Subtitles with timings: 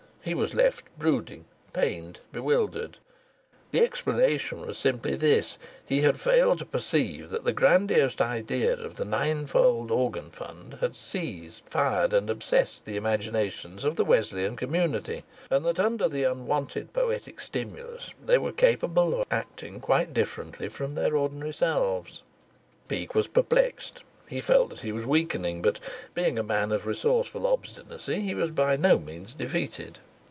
[0.23, 2.99] He was left brooding, pained, bewildered.
[3.71, 8.97] The explanation was simply this: he had failed to perceive that the grandiose idea of
[8.97, 15.23] the ninefold organ fund had seized, fired, and obsessed the imaginations of the Wesleyan community,
[15.49, 20.93] and that under the unwonted poetic stimulus they were capable of acting quite differently from
[20.93, 22.21] their ordinary selves.
[22.87, 25.79] Peake was perplexed, he felt that he was weakening; but,
[26.13, 29.97] being a man of resourceful obstinacy, he was by no means defeated.